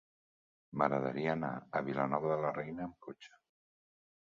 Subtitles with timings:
[0.81, 3.39] M'agradaria anar a Vilanova de la Reina amb cotxe.